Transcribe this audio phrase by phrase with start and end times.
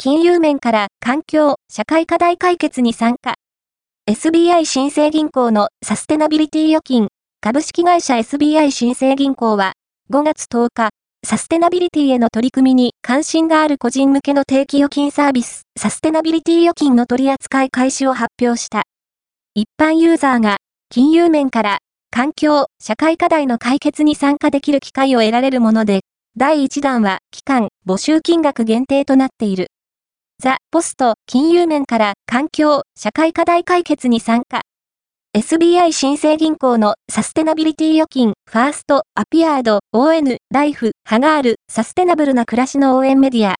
[0.00, 3.34] 金融面から環境、社会課題解決に参加。
[4.08, 7.08] SBI 新生銀行のサステナビリティ預金、
[7.40, 9.72] 株式会社 SBI 新生銀行は、
[10.12, 10.90] 5月10日、
[11.26, 18.84] サステナビリティへの取り組みに関心がある個人向けの定期預金サービス、サステナビリティ預金の取り扱い開始を発表した。
[19.56, 20.58] 一般ユーザーが、
[20.90, 21.78] 金融面から
[22.12, 26.02] 環境、社会課題の解決に参加できる機会を得られるもので、
[26.36, 29.66] 第1弾は期間、募集金額限定となっている。
[30.40, 34.60] ザ・ポスト、金融面から環境、社会課題解決に参加。
[35.36, 43.56] SBI 新生銀行のサステナビリティ預金、ファースト、アピアード、ON、ライフ、ハガール、サステナブルな暮らしの応援メディア、